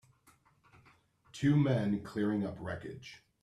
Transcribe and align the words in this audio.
Two 1.31 1.55
men 1.55 2.01
clearing 2.01 2.43
up 2.43 2.57
wreckage. 2.59 3.21